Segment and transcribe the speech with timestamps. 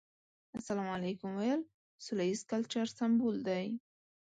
[0.59, 1.61] السلام عليکم ويل
[2.05, 3.65] سوله ييز کلچر سمبول دی.